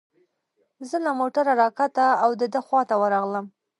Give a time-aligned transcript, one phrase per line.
[0.89, 3.45] زه له موټره را کښته او د ده خواته ورغلم.